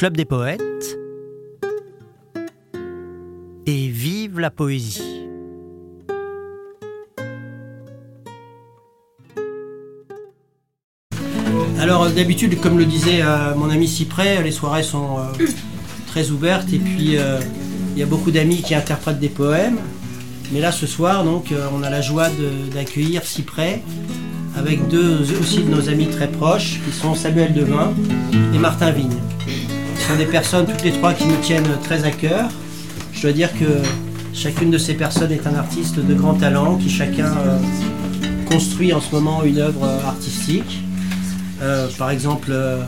Club 0.00 0.16
des 0.16 0.24
poètes 0.24 0.96
et 3.66 3.88
vive 3.88 4.40
la 4.40 4.50
poésie. 4.50 5.26
Alors 11.78 12.08
d'habitude, 12.08 12.58
comme 12.62 12.78
le 12.78 12.86
disait 12.86 13.20
euh, 13.20 13.54
mon 13.54 13.68
ami 13.68 13.86
Cyprès, 13.86 14.42
les 14.42 14.52
soirées 14.52 14.84
sont 14.84 15.18
euh, 15.18 15.46
très 16.06 16.30
ouvertes 16.30 16.72
et 16.72 16.78
puis 16.78 17.18
euh, 17.18 17.38
il 17.92 17.98
y 17.98 18.02
a 18.02 18.06
beaucoup 18.06 18.30
d'amis 18.30 18.62
qui 18.62 18.74
interprètent 18.74 19.20
des 19.20 19.28
poèmes. 19.28 19.80
Mais 20.50 20.60
là 20.60 20.72
ce 20.72 20.86
soir, 20.86 21.24
donc, 21.24 21.52
on 21.74 21.82
a 21.82 21.90
la 21.90 22.00
joie 22.00 22.28
d'accueillir 22.72 23.22
Cyprès 23.22 23.82
avec 24.56 24.88
deux 24.88 25.26
aussi 25.38 25.62
de 25.62 25.68
nos 25.68 25.90
amis 25.90 26.06
très 26.06 26.28
proches 26.28 26.80
qui 26.86 26.90
sont 26.90 27.14
Samuel 27.14 27.52
Devin 27.52 27.92
et 28.54 28.58
Martin 28.58 28.92
Vigne. 28.92 29.29
Des 30.18 30.26
personnes 30.26 30.66
toutes 30.66 30.82
les 30.82 30.92
trois 30.92 31.14
qui 31.14 31.24
nous 31.24 31.36
tiennent 31.36 31.78
très 31.82 32.04
à 32.04 32.10
cœur. 32.10 32.50
Je 33.12 33.22
dois 33.22 33.32
dire 33.32 33.52
que 33.52 33.80
chacune 34.34 34.70
de 34.70 34.76
ces 34.76 34.94
personnes 34.94 35.32
est 35.32 35.46
un 35.46 35.54
artiste 35.54 35.98
de 35.98 36.14
grand 36.14 36.34
talent 36.34 36.76
qui 36.76 36.90
chacun 36.90 37.32
construit 38.50 38.92
en 38.92 39.00
ce 39.00 39.14
moment 39.14 39.44
une 39.44 39.58
œuvre 39.58 39.86
artistique. 40.06 40.82
Euh, 41.62 41.88
par 41.98 42.10
exemple, 42.10 42.48
euh, 42.50 42.82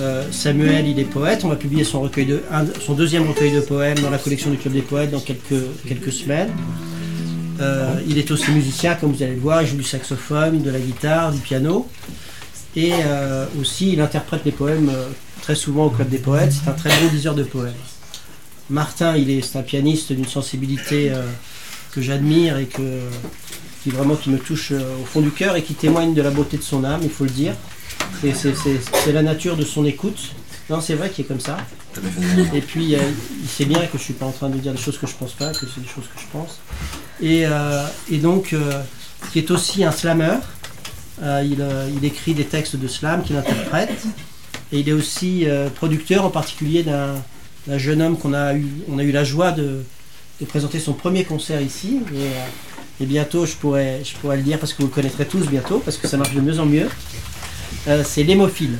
euh, 0.00 0.22
Samuel, 0.30 0.86
il 0.88 0.98
est 0.98 1.04
poète. 1.04 1.44
On 1.44 1.48
va 1.48 1.56
publier 1.56 1.84
son, 1.84 2.08
son 2.80 2.94
deuxième 2.94 3.28
recueil 3.28 3.52
de 3.52 3.60
poèmes 3.60 3.98
dans 3.98 4.10
la 4.10 4.18
collection 4.18 4.50
du 4.50 4.56
Club 4.56 4.74
des 4.74 4.82
Poètes 4.82 5.10
dans 5.10 5.20
quelques, 5.20 5.62
quelques 5.86 6.12
semaines. 6.12 6.50
il 8.08 8.18
est 8.18 8.30
aussi 8.30 8.50
musicien, 8.50 8.94
comme 8.94 9.12
vous 9.12 9.22
allez 9.22 9.34
le 9.34 9.40
voir. 9.40 9.62
Il 9.62 9.68
joue 9.68 9.76
du 9.76 9.84
saxophone, 9.84 10.62
de 10.62 10.70
la 10.70 10.78
guitare, 10.78 11.32
du 11.32 11.40
piano. 11.40 11.88
Et 12.76 12.92
aussi, 13.60 13.94
il 13.94 14.00
interprète 14.00 14.42
les 14.44 14.52
poèmes 14.52 14.90
très 15.46 15.54
souvent 15.54 15.84
au 15.84 15.90
Club 15.90 16.08
des 16.08 16.18
Poètes. 16.18 16.52
C'est 16.52 16.68
un 16.68 16.72
très 16.72 16.90
bon 17.00 17.06
diseur 17.06 17.36
de 17.36 17.44
poèmes. 17.44 17.72
Martin, 18.68 19.16
il 19.16 19.30
est, 19.30 19.54
un 19.54 19.62
pianiste 19.62 20.12
d'une 20.12 20.26
sensibilité 20.26 21.12
que 21.92 22.02
j'admire 22.02 22.58
et 22.58 22.66
qui 22.66 23.90
vraiment 23.90 24.18
me 24.26 24.38
touche 24.38 24.72
au 24.72 25.04
fond 25.04 25.20
du 25.20 25.30
cœur 25.30 25.54
et 25.54 25.62
qui 25.62 25.74
témoigne 25.74 26.14
de 26.14 26.22
la 26.22 26.30
beauté 26.30 26.56
de 26.56 26.64
son 26.64 26.82
âme, 26.82 26.98
il 27.04 27.10
faut 27.10 27.22
le 27.22 27.30
dire. 27.30 27.54
C'est 28.22 29.12
la 29.12 29.22
nature 29.22 29.56
de 29.56 29.64
son 29.64 29.84
écoute. 29.84 30.32
C'est 30.80 30.94
vrai 30.94 31.10
qu'il 31.10 31.24
est 31.24 31.28
comme 31.28 31.38
ça. 31.38 31.58
Et 32.54 32.60
puis, 32.60 32.94
euh, 32.94 32.98
il 33.40 33.48
sait 33.48 33.64
bien 33.64 33.80
que 33.80 33.92
je 33.92 33.98
ne 33.98 34.02
suis 34.02 34.14
pas 34.14 34.26
en 34.26 34.32
train 34.32 34.48
de 34.48 34.58
dire 34.58 34.72
des 34.72 34.78
choses 34.78 34.98
que 34.98 35.06
je 35.06 35.14
pense 35.14 35.32
pas, 35.32 35.52
que 35.52 35.66
c'est 35.66 35.80
des 35.80 35.88
choses 35.88 36.04
que 36.12 36.20
je 36.20 36.26
pense. 36.32 36.58
Et, 37.20 37.46
euh, 37.46 37.86
donc, 38.20 38.52
euh, 38.52 38.82
qui 39.32 39.38
est 39.38 39.50
aussi 39.50 39.84
un 39.84 39.92
slammer. 39.92 40.38
Il, 41.22 41.58
écrit 42.02 42.34
des 42.34 42.44
textes 42.44 42.76
de 42.76 42.88
slam 42.88 43.22
qu'il 43.22 43.36
interprète. 43.36 44.04
Et 44.72 44.80
il 44.80 44.88
est 44.88 44.92
aussi 44.92 45.46
producteur, 45.76 46.24
en 46.24 46.30
particulier 46.30 46.82
d'un 46.82 47.78
jeune 47.78 48.02
homme 48.02 48.18
qu'on 48.18 48.34
a 48.34 48.54
eu, 48.54 48.66
on 48.88 48.98
a 48.98 49.04
eu 49.04 49.12
la 49.12 49.24
joie 49.24 49.52
de, 49.52 49.82
présenter 50.48 50.80
son 50.80 50.92
premier 50.92 51.24
concert 51.24 51.60
ici. 51.60 52.00
Et, 52.14 53.02
et, 53.02 53.06
bientôt, 53.06 53.46
je 53.46 53.54
pourrais, 53.54 54.02
je 54.04 54.16
pourrais 54.16 54.36
le 54.38 54.42
dire 54.42 54.58
parce 54.58 54.72
que 54.72 54.82
vous 54.82 54.88
le 54.88 54.94
connaîtrez 54.94 55.26
tous 55.26 55.46
bientôt, 55.46 55.78
parce 55.78 55.96
que 55.96 56.08
ça 56.08 56.16
marche 56.16 56.34
de 56.34 56.40
mieux 56.40 56.58
en 56.58 56.66
mieux. 56.66 56.88
Euh, 57.88 58.02
c'est 58.04 58.24
l'hémophile, 58.24 58.78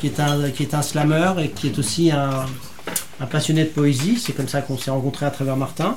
qui 0.00 0.08
est, 0.08 0.18
un, 0.18 0.50
qui 0.50 0.64
est 0.64 0.74
un 0.74 0.82
slammer 0.82 1.32
et 1.38 1.50
qui 1.50 1.68
est 1.68 1.78
aussi 1.78 2.10
un, 2.10 2.46
passionné 3.30 3.64
de 3.64 3.68
poésie. 3.68 4.18
C'est 4.18 4.32
comme 4.32 4.48
ça 4.48 4.62
qu'on 4.62 4.76
s'est 4.76 4.90
rencontrés 4.90 5.26
à 5.26 5.30
travers 5.30 5.56
Martin, 5.56 5.96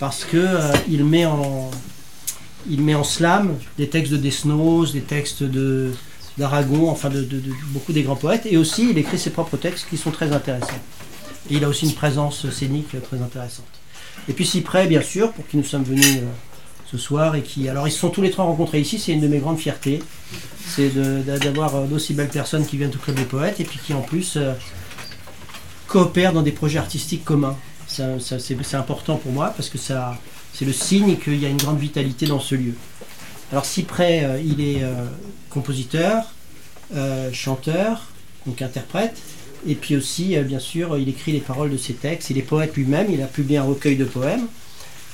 parce 0.00 0.24
qu'il 0.24 0.40
euh, 0.40 0.72
il 0.90 1.04
met 1.04 1.24
en 1.24 1.70
met 2.68 2.94
en 2.94 3.04
slam 3.04 3.56
des 3.76 3.88
textes 3.88 4.12
de 4.12 4.16
Desnos, 4.16 4.92
des 4.92 5.02
textes 5.02 5.42
de 5.42 5.92
d'Aragon, 6.38 6.88
enfin 6.88 7.10
de, 7.10 7.26
beaucoup 7.68 7.92
des 7.92 8.02
grands 8.02 8.16
poètes, 8.16 8.46
et 8.46 8.56
aussi 8.56 8.88
il 8.90 8.98
écrit 8.98 9.18
ses 9.18 9.30
propres 9.30 9.56
textes 9.56 9.86
qui 9.88 9.96
sont 9.96 10.10
très 10.10 10.32
intéressants. 10.32 10.80
Et 11.50 11.54
il 11.54 11.64
a 11.64 11.68
aussi 11.68 11.86
une 11.86 11.94
présence 11.94 12.48
scénique 12.50 12.94
très 13.02 13.20
intéressante. 13.20 13.66
Et 14.28 14.32
puis 14.32 14.46
Cyprès, 14.46 14.86
bien 14.86 15.02
sûr, 15.02 15.32
pour 15.32 15.46
qui 15.46 15.56
nous 15.56 15.64
sommes 15.64 15.82
venus 15.82 16.18
euh, 16.18 16.26
ce 16.90 16.98
soir 16.98 17.34
et 17.34 17.42
qui. 17.42 17.68
Alors, 17.68 17.88
ils 17.88 17.90
se 17.90 17.98
sont 17.98 18.10
tous 18.10 18.22
les 18.22 18.30
trois 18.30 18.44
rencontrés 18.44 18.80
ici, 18.80 18.98
c'est 18.98 19.12
une 19.12 19.20
de 19.20 19.28
mes 19.28 19.38
grandes 19.38 19.58
fiertés. 19.58 20.02
C'est 20.68 20.90
d'avoir 21.40 21.74
euh, 21.74 21.86
d'aussi 21.86 22.14
belles 22.14 22.28
personnes 22.28 22.64
qui 22.64 22.76
viennent 22.76 22.94
au 22.94 22.98
Club 22.98 23.16
des 23.16 23.24
Poètes 23.24 23.60
et 23.60 23.64
puis 23.64 23.80
qui 23.84 23.92
en 23.92 24.02
plus 24.02 24.36
euh, 24.36 24.52
coopèrent 25.88 26.32
dans 26.32 26.42
des 26.42 26.52
projets 26.52 26.78
artistiques 26.78 27.24
communs. 27.24 27.56
c'est 27.88 28.74
important 28.74 29.16
pour 29.16 29.32
moi 29.32 29.52
parce 29.56 29.68
que 29.68 29.76
c'est 29.76 30.64
le 30.64 30.72
signe 30.72 31.16
qu'il 31.16 31.40
y 31.40 31.46
a 31.46 31.48
une 31.48 31.58
grande 31.58 31.78
vitalité 31.78 32.26
dans 32.26 32.40
ce 32.40 32.54
lieu. 32.54 32.74
Alors, 33.52 33.64
Cyprès, 33.64 34.24
euh, 34.24 34.40
il 34.40 34.60
est 34.60 34.82
compositeur, 35.50 36.24
chanteur, 37.32 38.06
donc 38.46 38.60
interprète. 38.62 39.16
Et 39.66 39.74
puis 39.76 39.96
aussi, 39.96 40.36
bien 40.38 40.58
sûr, 40.58 40.98
il 40.98 41.08
écrit 41.08 41.32
les 41.32 41.40
paroles 41.40 41.70
de 41.70 41.76
ses 41.76 41.94
textes. 41.94 42.30
Il 42.30 42.38
est 42.38 42.42
poète 42.42 42.74
lui-même, 42.74 43.06
il 43.10 43.22
a 43.22 43.26
publié 43.26 43.58
un 43.58 43.62
recueil 43.62 43.96
de 43.96 44.04
poèmes. 44.04 44.46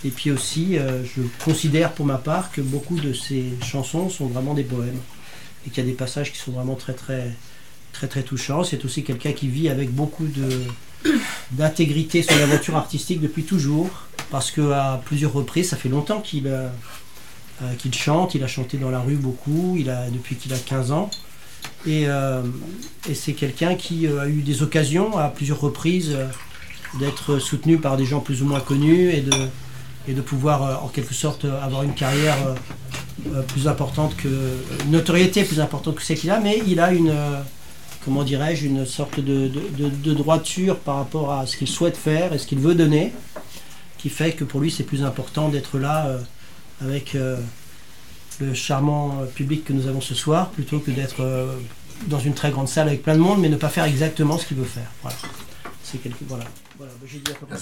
Et 0.04 0.10
puis 0.10 0.30
aussi, 0.30 0.78
euh, 0.78 1.02
je 1.04 1.22
considère 1.44 1.92
pour 1.92 2.06
ma 2.06 2.18
part 2.18 2.52
que 2.52 2.60
beaucoup 2.60 2.98
de 3.00 3.12
ces 3.12 3.44
chansons 3.64 4.08
sont 4.08 4.26
vraiment 4.26 4.54
des 4.54 4.62
poèmes. 4.62 5.00
Et 5.66 5.70
qu'il 5.70 5.84
y 5.84 5.86
a 5.86 5.90
des 5.90 5.96
passages 5.96 6.32
qui 6.32 6.38
sont 6.38 6.52
vraiment 6.52 6.76
très 6.76 6.94
très 6.94 7.32
très 7.92 8.06
très 8.06 8.22
touchants. 8.22 8.62
C'est 8.62 8.84
aussi 8.84 9.02
quelqu'un 9.02 9.32
qui 9.32 9.48
vit 9.48 9.68
avec 9.68 9.90
beaucoup 9.90 10.26
de 10.26 10.48
d'intégrité 11.50 12.22
son 12.22 12.34
aventure 12.34 12.76
artistique 12.76 13.20
depuis 13.20 13.42
toujours. 13.42 13.90
Parce 14.30 14.50
qu'à 14.50 15.00
plusieurs 15.04 15.32
reprises, 15.32 15.70
ça 15.70 15.76
fait 15.76 15.88
longtemps 15.88 16.20
qu'il 16.20 16.46
euh, 17.62 17.74
qu'il 17.74 17.94
chante. 17.94 18.34
Il 18.34 18.44
a 18.44 18.48
chanté 18.48 18.76
dans 18.78 18.90
la 18.90 19.00
rue 19.00 19.16
beaucoup, 19.16 19.76
il 19.78 19.90
a, 19.90 20.08
depuis 20.10 20.36
qu'il 20.36 20.52
a 20.52 20.58
15 20.58 20.92
ans. 20.92 21.10
Et, 21.86 22.04
euh, 22.06 22.42
et 23.08 23.14
c'est 23.14 23.32
quelqu'un 23.32 23.74
qui 23.74 24.06
a 24.06 24.28
eu 24.28 24.42
des 24.42 24.62
occasions 24.62 25.16
à 25.16 25.28
plusieurs 25.28 25.60
reprises 25.60 26.16
d'être 26.94 27.38
soutenu 27.38 27.78
par 27.78 27.96
des 27.96 28.04
gens 28.04 28.20
plus 28.20 28.42
ou 28.42 28.46
moins 28.46 28.60
connus 28.60 29.10
et 29.10 30.14
de, 30.14 30.20
pouvoir 30.20 30.62
euh, 30.62 30.74
en 30.76 30.88
quelque 30.88 31.14
sorte 31.14 31.44
euh, 31.44 31.62
avoir 31.62 31.82
une 31.82 31.94
carrière 31.94 32.36
euh, 33.26 33.42
plus 33.42 33.68
importante 33.68 34.16
que 34.16 34.28
une 34.84 34.92
notoriété 34.92 35.44
plus 35.44 35.60
importante 35.60 35.96
que 35.96 36.02
celle 36.02 36.18
qu'il 36.18 36.30
a, 36.30 36.40
mais 36.40 36.62
il 36.66 36.80
a 36.80 36.92
une 36.92 37.12
comment 38.04 38.22
dirais-je 38.22 38.66
une 38.66 38.86
sorte 38.86 39.20
de, 39.20 39.50
droiture 40.14 40.78
par 40.78 40.96
rapport 40.96 41.32
à 41.32 41.46
ce 41.46 41.56
qu'il 41.56 41.68
souhaite 41.68 41.96
faire 41.96 42.32
et 42.32 42.38
ce 42.38 42.46
qu'il 42.46 42.58
veut 42.58 42.74
donner, 42.74 43.12
qui 43.98 44.08
fait 44.08 44.32
que 44.32 44.44
pour 44.44 44.60
lui 44.60 44.70
c'est 44.70 44.84
plus 44.84 45.02
important 45.04 45.48
d'être 45.48 45.78
là 45.78 46.18
avec 46.80 47.16
le 48.40 48.54
charmant 48.54 49.24
public 49.34 49.64
que 49.64 49.72
nous 49.72 49.86
avons 49.86 50.00
ce 50.00 50.14
soir 50.14 50.50
plutôt 50.50 50.78
que 50.78 50.90
d'être 50.90 51.56
dans 52.06 52.20
une 52.20 52.34
très 52.34 52.50
grande 52.50 52.68
salle 52.68 52.88
avec 52.88 53.02
plein 53.02 53.14
de 53.14 53.20
monde 53.20 53.40
mais 53.40 53.48
ne 53.48 53.56
pas 53.56 53.68
faire 53.68 53.84
exactement 53.84 54.38
ce 54.38 54.46
qu'il 54.46 54.56
veut 54.56 54.64
faire. 54.64 54.90
Voilà. 55.02 55.16
C'est 55.82 55.98
quelque 55.98 56.24
voilà. 56.28 56.44
Voilà, 56.76 56.92
j'ai 57.06 57.18
dit 57.18 57.32
à 57.32 57.34
peu 57.34 57.46
près. 57.46 57.56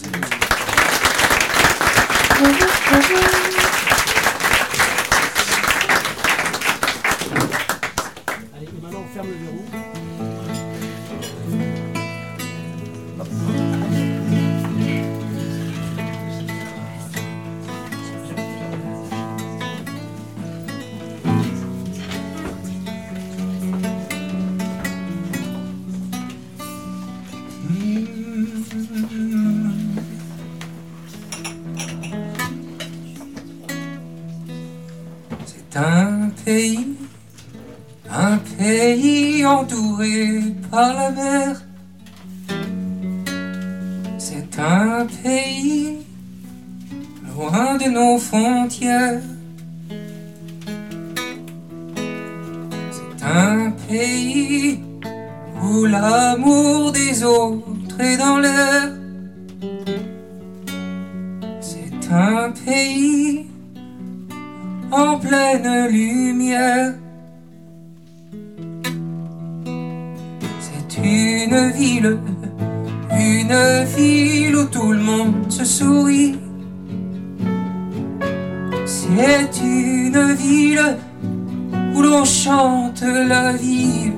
C'est 44.19 44.59
un 44.59 45.07
pays 45.23 45.97
loin 47.35 47.77
de 47.79 47.89
nos 47.89 48.19
frontières. 48.19 49.23
C'est 52.91 53.25
un 53.25 53.71
pays 53.89 54.81
où 55.63 55.87
l'amour 55.87 56.93
des 56.93 57.25
autres 57.25 57.99
est 57.99 58.19
dans 58.19 58.37
l'air. 58.37 58.91
C'est 61.63 62.13
un 62.13 62.51
pays 62.51 63.47
en 64.93 65.19
pleine 65.19 65.89
lumière. 65.89 66.93
Une 71.57 71.71
ville, 71.71 72.19
une 73.19 73.85
ville 73.97 74.57
où 74.57 74.65
tout 74.67 74.93
le 74.93 74.99
monde 74.99 75.51
se 75.51 75.65
sourit. 75.65 76.39
C'est 78.85 79.51
une 79.63 80.35
ville 80.35 80.97
où 81.95 82.03
l'on 82.03 82.25
chante 82.25 83.03
la 83.03 83.53
vie. 83.53 84.13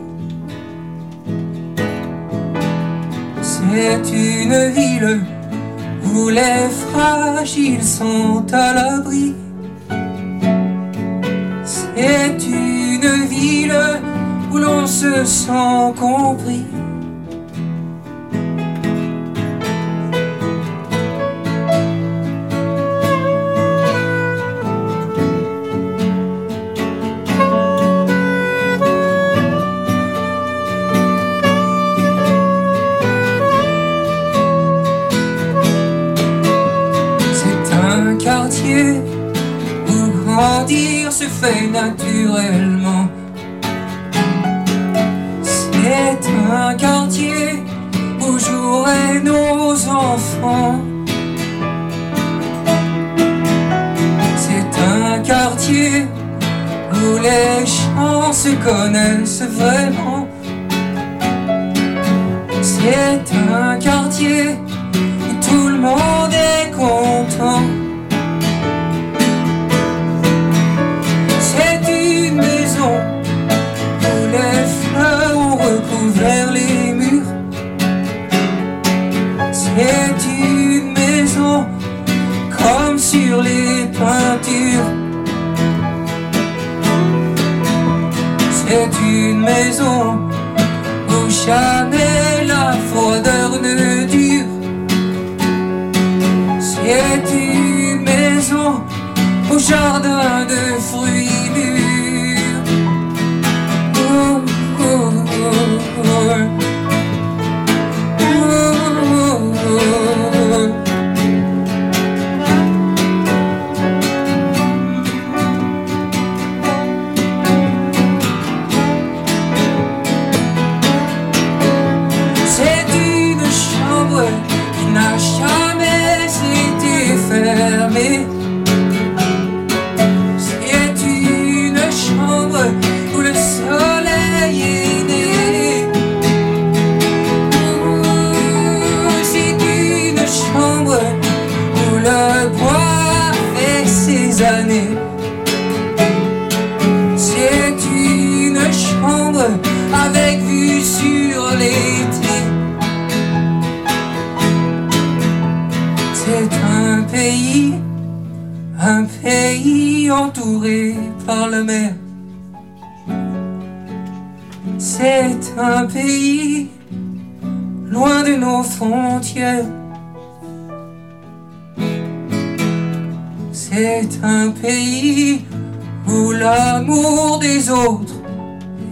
C'est 3.41 4.03
une 4.13 4.71
ville 4.71 5.21
où 6.13 6.29
les 6.29 6.69
fragiles 6.91 7.85
sont 7.85 8.45
à 8.53 8.73
l'abri. 8.75 9.35
C'est 11.65 12.39
une 12.47 13.27
ville 13.29 13.81
où 14.51 14.57
l'on 14.59 14.87
se 14.87 15.25
sent 15.25 15.93
compris. 15.99 16.67
Quartier 38.69 39.01
où 39.89 40.25
grandir 40.25 41.13
se 41.13 41.25
fait 41.25 41.67
naturellement. 41.69 43.09
C'est 45.43 46.21
un 46.51 46.75
quartier 46.75 47.63
où 48.21 48.39
joueraient 48.39 49.21
nos 49.23 49.73
enfants. 49.89 50.81
C'est 54.37 54.83
un 54.83 55.19
quartier 55.21 56.07
où 56.93 57.19
les 57.23 57.67
gens 57.67 58.33
se 58.33 58.51
connaissent 58.51 59.43
vraiment. 59.43 60.29
C'est 62.61 63.33
un 63.53 63.79
quartier 63.79 64.57
où 64.95 65.47
tout 65.47 65.69
le 65.69 65.79
monde 65.79 66.33
est 66.33 66.71
content. 66.73 67.78
Sur 83.13 83.41
les 83.43 83.87
peintures. 84.01 84.93
C'est 88.59 88.91
une 89.03 89.41
maison 89.41 90.19
où 91.09 91.31
jamais 91.47 92.45
la 92.47 92.73
froideur 92.89 93.51
ne 93.63 94.05
dure. 94.15 94.53
C'est 96.61 97.25
une 97.33 98.03
maison 98.03 98.83
au 99.51 99.59
jardin 99.59 100.45
de 100.53 100.63
fruits 100.89 101.49
mûrs. 101.57 102.67
Oh, 103.97 104.41
oh, 104.81 105.13
oh, 106.05 106.48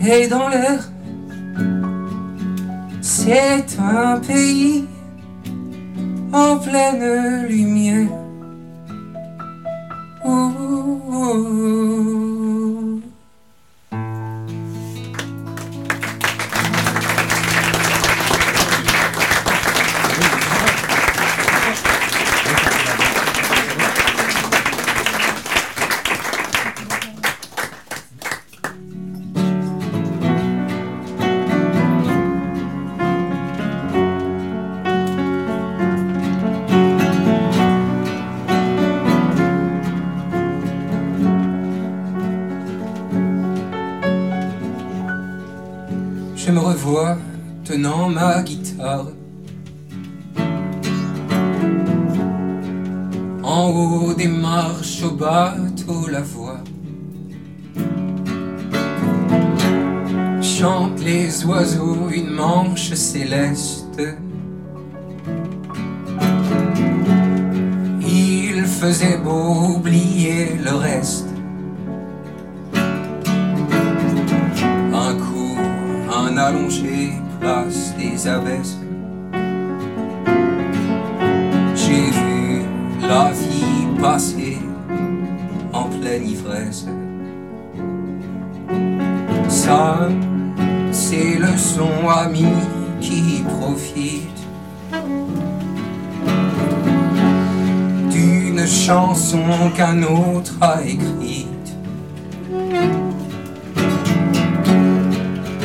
est 0.05 0.29
dans 0.29 0.49
l'air. 0.49 0.91
C'est 3.01 3.65
un 3.79 4.19
pays 4.19 4.85
en 6.33 6.59
pleine 6.59 7.47
lumière. 7.49 8.09
Il 68.01 68.65
faisait 68.67 69.17
beau 69.17 69.77
oublier 69.77 70.59
le 70.63 70.75
reste 70.75 71.27
Un 74.93 75.15
coup, 75.15 75.57
un 76.15 76.37
allongé, 76.37 77.13
place 77.41 77.95
des 77.97 78.29
abbesses. 78.29 78.77
J'ai 81.75 82.11
vu 82.11 82.63
la 83.01 83.31
vie 83.33 84.01
passer 84.01 84.59
en 85.73 85.85
pleine 85.85 86.29
ivresse. 86.29 86.87
Ça, 89.49 90.09
c'est 90.93 91.39
le 91.39 91.57
son 91.57 92.09
ami 92.09 92.45
qui 93.07 93.45
profite 93.59 94.41
d'une 98.11 98.67
chanson 98.67 99.45
qu'un 99.77 100.03
autre 100.03 100.55
a 100.61 100.83
écrite. 100.83 101.47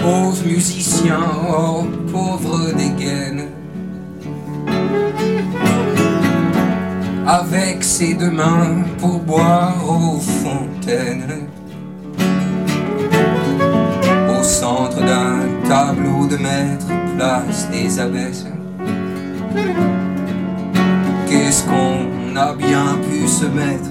Pauvre 0.01 0.45
musicien, 0.45 1.19
oh 1.49 1.85
pauvre 2.11 2.73
dégaine 2.73 3.47
Avec 7.27 7.83
ses 7.83 8.13
deux 8.15 8.31
mains 8.31 8.83
pour 8.99 9.19
boire 9.19 9.77
aux 9.87 10.19
fontaines 10.19 11.47
Au 14.29 14.43
centre 14.43 14.99
d'un 14.99 15.39
tableau 15.67 16.27
de 16.27 16.37
maître, 16.37 16.87
des 17.71 17.99
Qu'est-ce 21.29 21.63
qu'on 21.65 22.35
a 22.35 22.53
bien 22.55 22.97
pu 23.07 23.27
se 23.27 23.45
mettre 23.45 23.89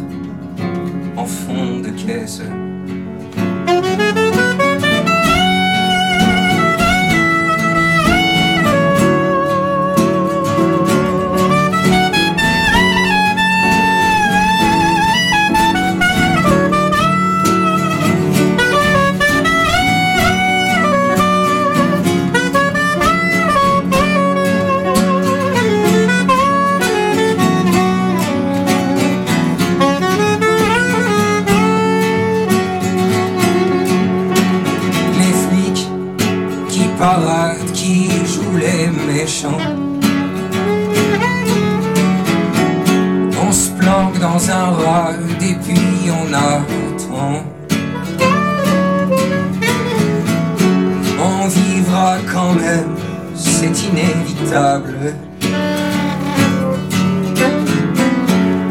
en 1.17 1.25
fond 1.25 1.81
de 1.81 1.91
caisse? 1.91 2.43
Puis 46.11 47.09
on 51.23 51.49
vivra 51.49 52.17
quand 52.33 52.55
même, 52.55 52.97
c'est 53.35 53.67
inévitable. 53.89 55.15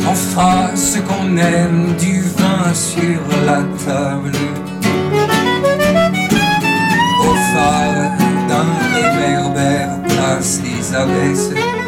On 0.02 0.16
fera 0.16 0.76
ce 0.76 1.00
qu'on 1.00 1.38
aime, 1.38 1.96
du 2.00 2.22
vin 2.22 2.74
sur 2.74 3.22
la 3.46 3.62
table 3.86 4.32
au 7.22 7.36
phare 7.54 8.18
d'un 8.48 8.70
réverbère 8.96 10.02
place 10.08 10.62
des 10.62 10.96
abbesses. 10.96 11.79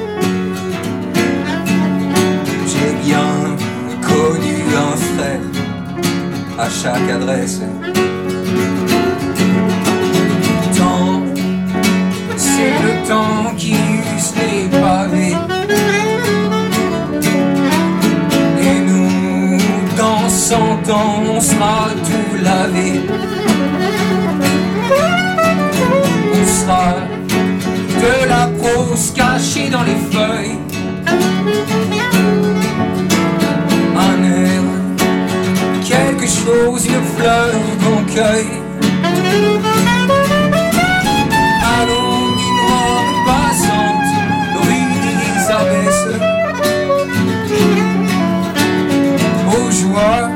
À 6.61 6.69
chaque 6.69 7.09
adresse. 7.09 7.61
Temps, 10.77 11.23
c'est 12.37 12.75
le 12.85 13.07
temps 13.07 13.55
qui 13.57 13.71
use 13.71 14.33
les 14.41 14.79
pavés. 14.79 15.35
Et 18.61 18.79
nous, 18.87 19.57
dans 19.97 20.29
cent 20.29 20.77
ans, 20.91 21.23
on 21.35 21.41
sera 21.41 21.89
tout 22.07 22.43
lavé. 22.43 23.01
On 26.35 26.45
sera 26.59 26.93
de 28.03 28.29
la 28.29 28.45
prose 28.59 29.13
cachée 29.15 29.69
dans 29.69 29.83
les 29.83 29.99
feuilles. 30.11 30.60
Cueille. 38.13 38.55
Allons 41.79 42.27
d'une 42.39 42.61
robe 42.71 43.13
passante, 43.25 44.09
rue 44.63 44.87
des 45.05 45.37
abbesses. 45.59 46.09
Aux 49.55 49.71
joies 49.71 50.29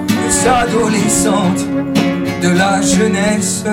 adolescentes 0.48 1.66
de 2.42 2.50
la 2.50 2.82
jeunesse. 2.82 3.64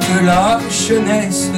de 0.00 0.26
la 0.26 0.58
jeunesse. 0.70 1.50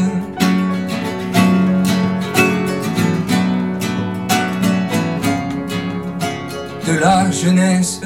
La 7.01 7.31
jeunesse. 7.31 8.01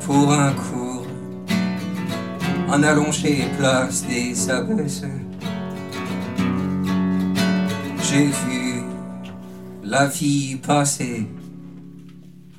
Pour 0.00 0.32
un 0.32 0.52
cours 0.52 1.06
en 2.68 2.82
allongé 2.82 3.44
place 3.58 4.06
des 4.06 4.50
abbesses. 4.50 5.02
J'ai 8.02 8.26
vu 8.26 8.63
la 9.94 10.06
vie 10.06 10.56
passer 10.56 11.24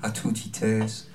à 0.02 0.10
toute 0.10 0.38
vitesse. 0.38 1.10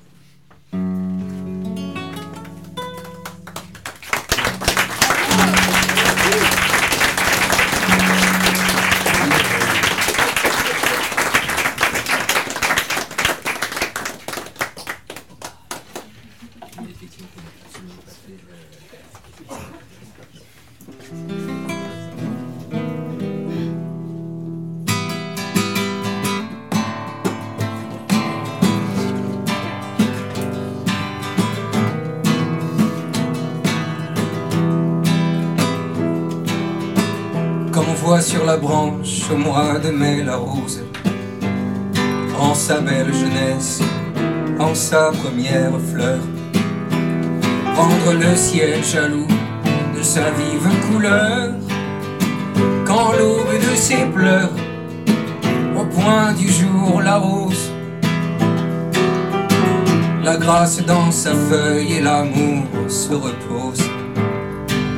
Sur 38.20 38.44
la 38.44 38.58
branche 38.58 39.28
au 39.32 39.36
mois 39.36 39.78
de 39.78 39.90
mai 39.90 40.22
la 40.22 40.36
rose, 40.36 40.84
en 42.38 42.54
sa 42.54 42.80
belle 42.80 43.12
jeunesse, 43.12 43.80
en 44.58 44.74
sa 44.74 45.10
première 45.10 45.72
fleur, 45.90 46.20
rendre 47.74 48.12
le 48.12 48.36
ciel 48.36 48.84
jaloux 48.84 49.26
de 49.96 50.02
sa 50.02 50.30
vive 50.30 50.68
couleur, 50.86 51.54
quand 52.86 53.12
l'aube 53.12 53.58
de 53.58 53.74
ses 53.74 54.04
pleurs, 54.14 54.52
au 55.76 55.84
point 55.86 56.32
du 56.34 56.48
jour 56.48 57.00
la 57.02 57.16
rose, 57.16 57.72
la 60.22 60.36
grâce 60.36 60.84
dans 60.84 61.10
sa 61.10 61.34
feuille 61.34 61.94
et 61.94 62.00
l'amour 62.02 62.64
se 62.86 63.14
repose 63.14 63.82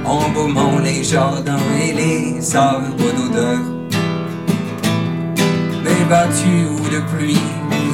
embaumant 0.05 0.79
les 0.79 1.05
jardins 1.05 1.69
et 1.81 1.93
les 1.93 2.57
arbres 2.57 3.13
d'odeur. 3.17 3.61
Mais 5.85 6.05
battus 6.09 6.69
ou 6.71 6.89
de 6.89 7.01
pluie 7.15 7.49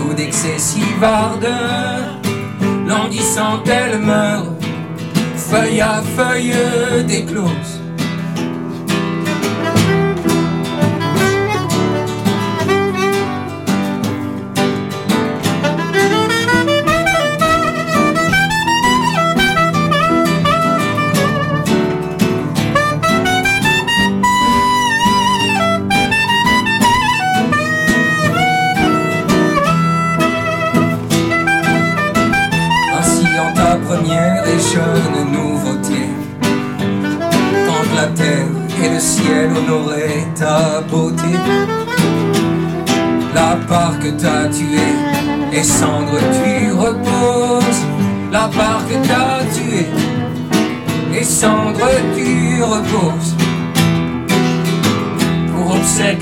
ou 0.04 0.14
d'excessive 0.14 1.02
ardeur, 1.02 2.20
languissante 2.86 3.68
elle 3.68 3.98
meurt, 3.98 4.46
feuille 5.36 5.80
à 5.80 6.02
feuille 6.16 6.54
d'éclose. 7.06 7.77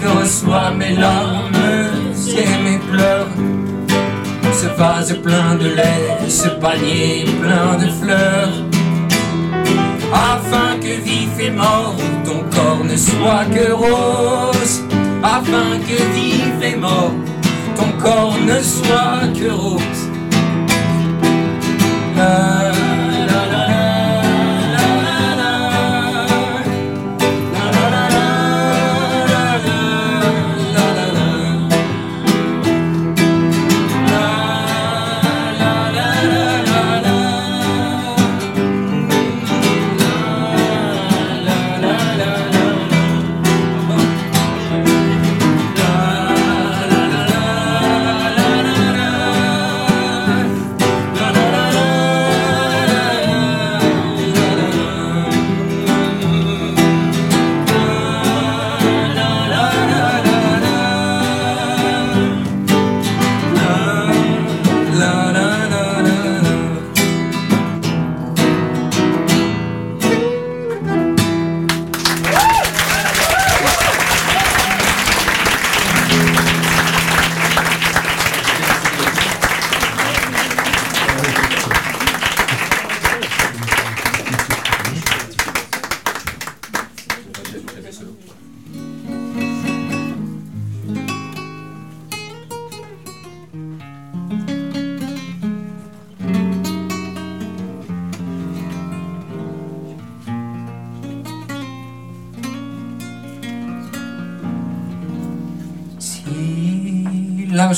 Obsèque 0.06 0.18
reçois 0.22 0.70
mes 0.70 0.94
larmes 0.96 1.52
et 2.28 2.62
mes 2.64 2.78
pleurs. 2.78 3.28
Ce 4.52 4.66
vase 4.78 5.14
plein 5.22 5.54
de 5.56 5.68
lait, 5.68 6.28
ce 6.28 6.48
panier 6.48 7.25
plein 7.40 7.76
de 7.78 7.90
fleurs. 8.00 8.52
Afin 10.12 10.78
que 10.80 11.00
vif 11.02 11.38
et 11.40 11.50
mort 11.50 11.96
ton 12.25 12.42
corps 12.54 12.84
ne 12.84 12.96
soit 12.96 13.44
que 13.54 13.72
rose. 13.72 14.82
Afin 15.22 15.78
que 15.86 16.02
vif 16.14 16.62
et 16.62 16.76
mort 16.76 17.12
ton 17.76 17.90
corps 18.02 18.38
ne 18.44 18.60
soit 18.60 19.28
que 19.34 19.50
rose. 19.50 20.02
la 22.16 22.65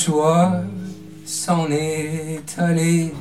joie 0.09 0.63
s'en 1.27 1.71
est 1.71 2.57
allée. 2.57 3.13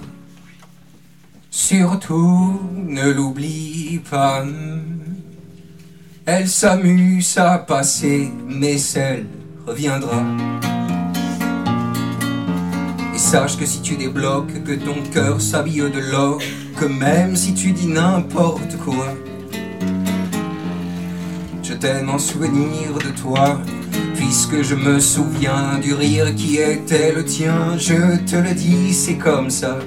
Surtout 1.49 2.61
ne 2.73 3.11
l'oublie 3.11 3.99
pas. 4.09 4.45
Elle 6.25 6.47
s'amuse 6.47 7.37
à 7.37 7.57
passer, 7.57 8.31
mais 8.47 8.77
celle 8.77 9.25
reviendra. 9.65 10.23
Et 13.13 13.17
sache 13.17 13.57
que 13.57 13.65
si 13.65 13.81
tu 13.81 13.97
débloques, 13.97 14.63
que 14.63 14.75
ton 14.75 15.01
cœur 15.11 15.41
s'habille 15.41 15.91
de 15.97 16.11
l'or, 16.11 16.39
que 16.77 16.85
même 16.85 17.35
si 17.35 17.53
tu 17.53 17.73
dis 17.73 17.87
n'importe 17.87 18.77
quoi, 18.85 19.13
je 21.63 21.73
t'aime 21.73 22.09
en 22.09 22.19
souvenir 22.19 22.93
de 22.93 23.11
toi 23.21 23.59
Puisque 24.29 24.61
je 24.61 24.75
me 24.75 24.99
souviens 24.99 25.79
du 25.81 25.93
rire 25.93 26.35
qui 26.35 26.57
était 26.57 27.13
le 27.13 27.23
tien, 27.23 27.77
je 27.77 28.17
te 28.25 28.35
le 28.35 28.53
dis, 28.53 28.93
c'est 28.93 29.15
comme 29.15 29.49
ça. 29.49 29.79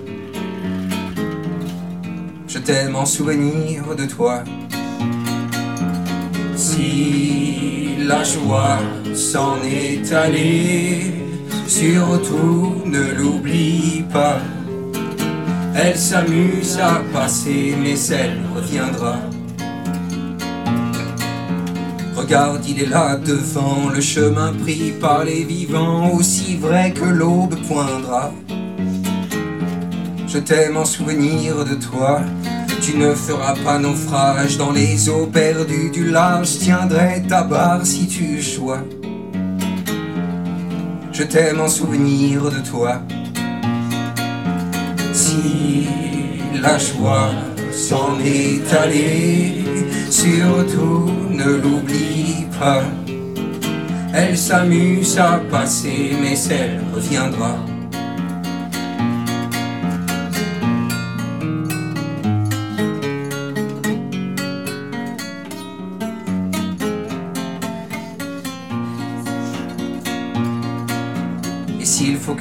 Je 2.49 2.59
t'aime 2.59 2.97
en 2.97 3.05
souvenir 3.05 3.95
de 3.95 4.07
toi. 4.07 4.43
Si 6.57 7.97
la 7.99 8.25
joie 8.25 8.79
s'en 9.15 9.59
est 9.63 10.11
allée, 10.11 11.13
surtout 11.67 12.77
ne 12.87 13.13
l'oublie 13.13 14.05
pas. 14.11 14.39
Elle 15.75 15.99
s'amuse 15.99 16.79
à 16.79 17.03
passer, 17.13 17.75
mais 17.79 18.01
elle 18.09 18.41
reviendra. 18.57 19.19
Il 22.33 22.81
est 22.81 22.87
là 22.87 23.17
devant 23.17 23.89
le 23.93 24.01
chemin 24.01 24.53
pris 24.53 24.93
par 25.01 25.25
les 25.25 25.43
vivants, 25.43 26.13
aussi 26.13 26.57
vrai 26.57 26.93
que 26.93 27.05
l'aube 27.05 27.57
poindra. 27.67 28.33
Je 30.29 30.39
t'aime 30.39 30.77
en 30.77 30.85
souvenir 30.85 31.65
de 31.65 31.75
toi. 31.75 32.21
Tu 32.83 32.97
ne 32.97 33.15
feras 33.15 33.55
pas 33.65 33.81
naufrage 33.81 34.59
dans 34.59 34.71
les 34.71 35.09
eaux 35.09 35.27
perdues 35.27 35.91
du 35.91 36.09
large. 36.09 36.57
Tiendrai 36.61 37.25
ta 37.29 37.43
barre 37.43 37.85
si 37.85 38.07
tu 38.07 38.41
chois. 38.41 38.85
Je 41.13 41.25
t'aime 41.25 41.61
en 41.61 41.69
souvenir 41.69 42.45
de 42.45 42.61
toi. 42.61 43.03
Si 45.13 45.89
la 46.63 46.79
joie 46.79 47.33
s'en 47.73 48.19
est 48.21 48.73
allée, 48.75 49.65
surtout 50.11 51.11
ne 51.31 51.57
l'oublie 51.57 52.47
pas. 52.59 52.83
Elle 54.13 54.37
s'amuse 54.37 55.19
à 55.19 55.41
passer, 55.51 56.13
mais 56.21 56.37
elle 56.51 56.81
reviendra. 56.95 57.70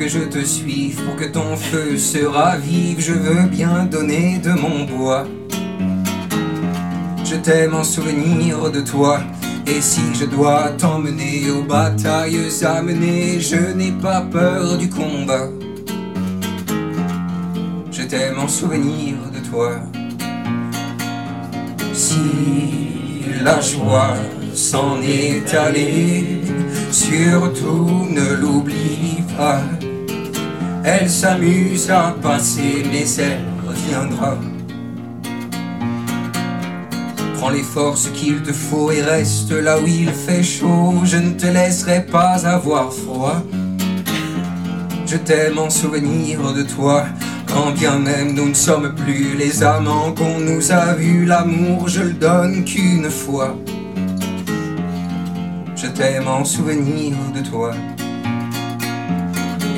Je 0.10 0.20
te 0.22 0.44
suive 0.44 1.04
pour 1.04 1.16
que 1.16 1.26
ton 1.26 1.56
feu 1.56 1.96
se 1.96 2.26
ravive, 2.26 3.00
je 3.00 3.14
veux 3.14 3.44
bien 3.44 3.86
donner 3.86 4.40
de 4.40 4.50
mon 4.50 4.86
bois. 4.86 5.28
Je 7.24 7.36
t'aime 7.36 7.76
en 7.76 7.84
souvenir 7.84 8.72
de 8.72 8.82
toi. 8.82 9.20
Et 9.68 9.82
si 9.82 10.02
je 10.16 10.26
dois 10.26 10.72
t'emmener 10.80 11.52
aux 11.52 11.62
batailles 11.62 12.50
amenées, 12.64 13.40
je 13.40 13.72
n'ai 13.76 13.92
pas 13.92 14.22
peur 14.22 14.80
du 14.80 14.90
combat. 14.90 15.48
Je 17.92 18.02
t'aime 18.02 18.40
en 18.40 18.48
souvenir 18.48 19.16
de 19.32 19.48
toi. 19.48 19.74
Si 21.94 22.16
la 23.44 23.62
joie 23.62 24.16
s'en 24.56 25.00
est 25.04 25.54
allée, 25.54 26.42
surtout 26.90 28.08
ne 28.10 28.34
l'oublie 28.34 29.24
pas. 29.38 29.62
Elle 30.84 31.10
s'amuse 31.10 31.90
à 31.90 32.16
passer, 32.22 32.84
mais 32.92 33.06
elle 33.18 33.42
reviendra. 33.68 34.38
Prends 37.38 37.50
les 37.50 37.64
forces 37.64 38.10
qu'il 38.10 38.42
te 38.42 38.54
faut 38.54 38.92
et 38.92 39.02
reste 39.02 39.52
là 39.52 39.80
où 39.80 39.88
il 39.88 40.10
fait 40.10 40.44
chaud. 40.44 40.94
Je 41.04 41.18
ne 41.18 41.32
te 41.32 41.48
laisserai 41.48 42.06
pas 42.06 42.46
avoir 42.48 42.94
froid. 42.94 43.42
Je 45.06 45.18
t'aime 45.18 45.58
en 45.58 45.70
souvenir 45.70 46.54
de 46.54 46.64
toi. 46.64 47.06
Quand 47.48 47.72
bien 47.72 47.98
même 47.98 48.34
nous 48.36 48.50
ne 48.50 48.54
sommes 48.54 48.94
plus 48.94 49.36
les 49.36 49.64
amants 49.64 50.14
qu'on 50.14 50.40
nous 50.40 50.72
a 50.72 50.94
vus, 50.94 51.26
l'amour 51.26 51.88
je 51.88 52.02
le 52.02 52.14
donne 52.14 52.64
qu'une 52.64 53.10
fois. 53.10 53.58
Je 55.76 55.88
t'aime 55.88 56.28
en 56.28 56.46
souvenir 56.46 57.16
de 57.34 57.42
toi. 57.42 57.72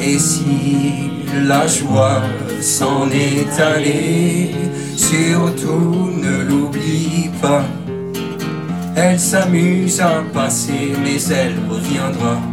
Et 0.04 0.18
si 0.18 1.10
la 1.48 1.68
joie 1.68 2.22
s'en 2.60 3.10
est 3.12 3.60
allée, 3.62 4.52
surtout 4.96 6.10
ne 6.18 6.44
l'oublie 6.44 7.30
pas. 7.42 7.64
Elle 8.96 9.20
s'amuse 9.20 10.02
à 10.02 10.24
passer, 10.34 10.94
mais 11.04 11.22
elle 11.32 11.56
reviendra. 11.70 12.51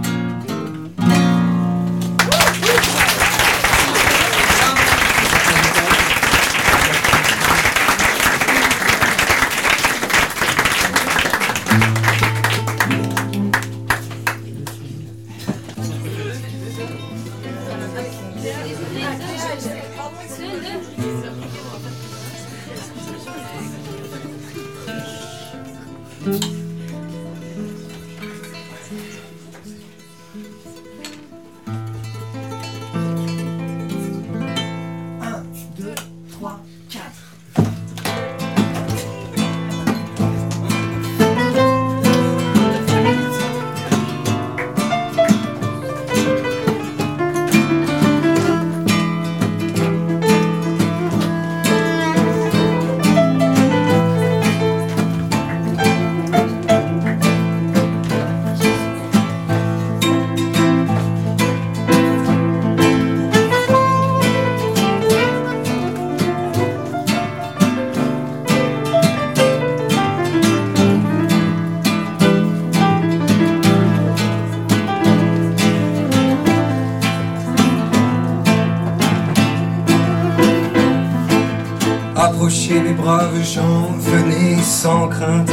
Sans 84.82 85.08
crainte 85.08 85.50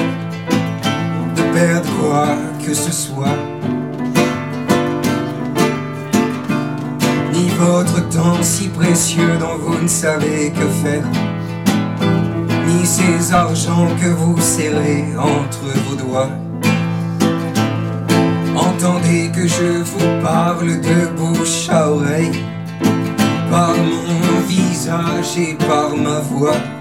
de 1.36 1.42
perdre 1.52 1.90
quoi 2.00 2.28
que 2.64 2.76
ce 2.76 2.92
soit. 2.92 3.40
Ni 7.34 7.50
votre 7.58 8.08
temps 8.10 8.44
si 8.44 8.68
précieux 8.68 9.36
dont 9.40 9.58
vous 9.58 9.82
ne 9.82 9.88
savez 9.88 10.52
que 10.52 10.68
faire, 10.84 11.08
ni 12.68 12.86
ces 12.86 13.34
argents 13.34 13.90
que 14.00 14.10
vous 14.10 14.40
serrez 14.40 15.06
entre 15.18 15.66
vos 15.86 15.96
doigts. 15.96 16.30
Entendez 18.56 19.32
que 19.36 19.48
je 19.48 19.82
vous 19.92 20.22
parle 20.22 20.80
de 20.90 21.00
bouche 21.18 21.68
à 21.72 21.90
oreille 21.90 22.44
par 23.50 23.74
mon 23.76 24.40
visage 24.48 25.36
et 25.36 25.56
par 25.68 25.98
ma 25.98 26.20
voix. 26.20 26.75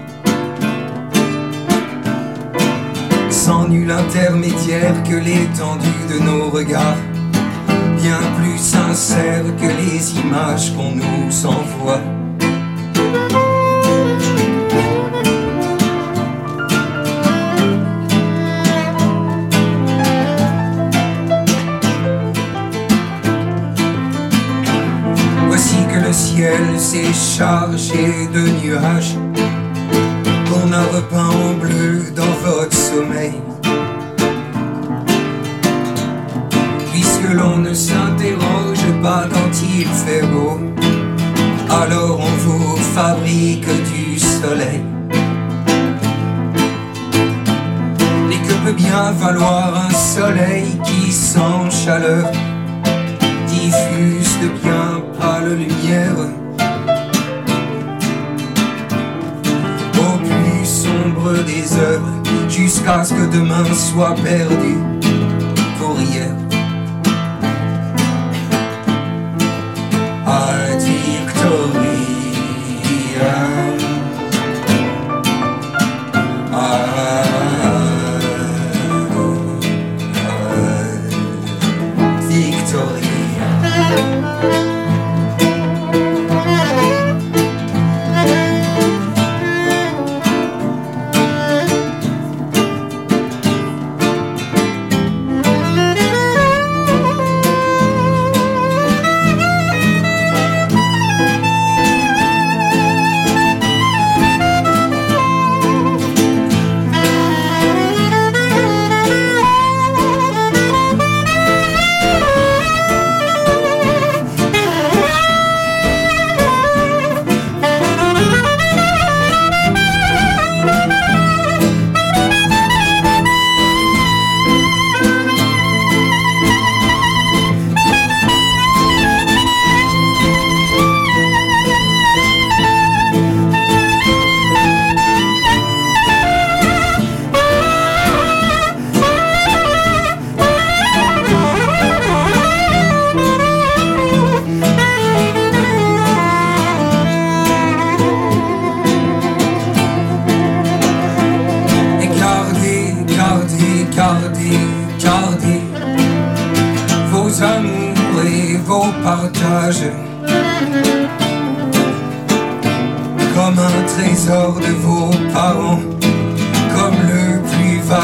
Sans 3.45 3.67
nul 3.67 3.91
intermédiaire 3.91 5.03
que 5.03 5.13
l'étendue 5.13 6.05
de 6.09 6.17
nos 6.17 6.49
regards, 6.49 6.97
bien 7.95 8.17
plus 8.39 8.57
sincère 8.57 9.43
que 9.61 9.67
les 9.67 10.19
images 10.19 10.75
qu'on 10.75 10.95
nous 10.95 11.45
envoie. 11.45 12.01
Voici 25.45 25.75
que 25.93 25.99
le 26.03 26.13
ciel 26.13 26.79
s'est 26.79 27.13
chargé 27.13 28.27
de 28.33 28.65
nuages 28.65 29.13
qu'on 30.49 30.73
a 30.73 30.81
repeint 30.81 31.29
en 31.29 31.53
bleu 31.59 32.04
s'interroge 37.75 38.87
pas 39.03 39.25
quand 39.29 39.51
il 39.61 39.85
fait 39.85 40.25
beau, 40.27 40.59
alors 41.69 42.21
on 42.21 42.35
vous 42.45 42.77
fabrique 42.77 43.67
du 43.91 44.17
soleil. 44.17 44.81
Et 48.31 48.47
que 48.47 48.53
peut 48.65 48.71
bien 48.71 49.11
valoir 49.11 49.87
un 49.89 49.93
soleil 49.93 50.79
qui 50.85 51.11
sans 51.11 51.69
chaleur 51.69 52.31
diffuse 53.47 54.39
de 54.41 54.47
bien 54.63 55.03
pâles 55.19 55.57
lumières. 55.57 56.29
Au 59.99 60.17
plus 60.17 60.65
sombre 60.65 61.43
des 61.43 61.77
heures 61.77 62.01
jusqu'à 62.47 63.03
ce 63.03 63.13
que 63.13 63.35
demain 63.35 63.65
soit 63.73 64.15
perdu 64.23 64.94
told 71.45 71.75
me 71.75 71.94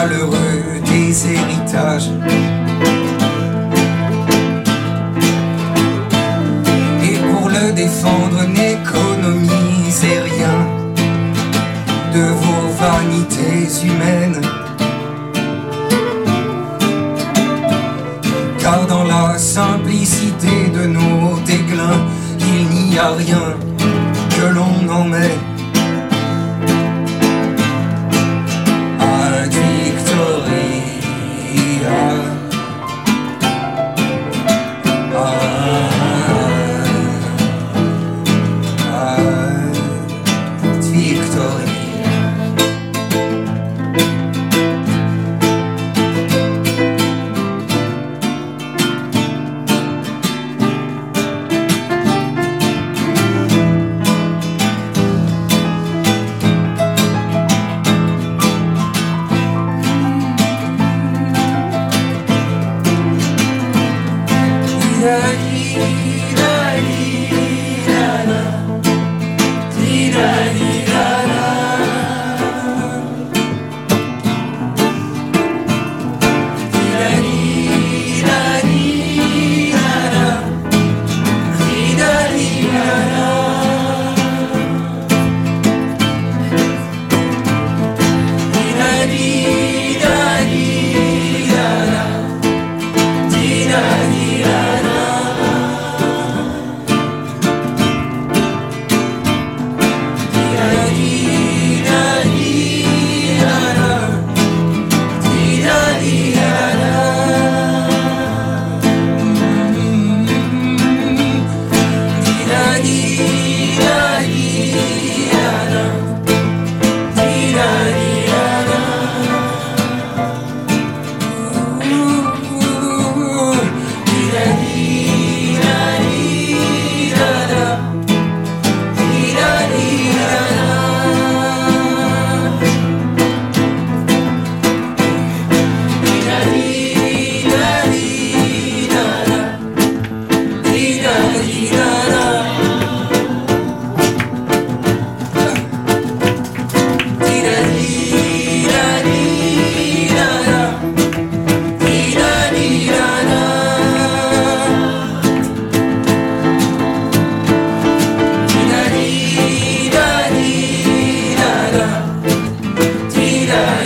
plus 0.02 0.16
valeureux 0.16 0.80
des 0.86 1.28
héritages. 1.28 2.51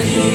vida. 0.04 0.35